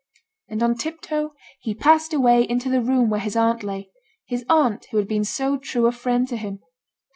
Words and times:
And 0.47 0.63
on 0.63 0.73
tip 0.77 0.99
toe 1.01 1.35
he 1.59 1.75
passed 1.75 2.11
away 2.11 2.41
into 2.41 2.71
the 2.71 2.81
room 2.81 3.11
where 3.11 3.19
his 3.19 3.35
aunt 3.35 3.61
lay; 3.61 3.91
his 4.25 4.43
aunt 4.49 4.87
who 4.89 4.97
had 4.97 5.07
been 5.07 5.23
so 5.23 5.57
true 5.57 5.85
a 5.85 5.91
friend 5.91 6.27
to 6.29 6.37
him! 6.37 6.57